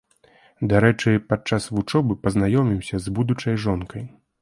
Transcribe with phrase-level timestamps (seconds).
[0.71, 4.03] Дарэчы, падчас вучобы пазнаёміўся з будучай жонкай.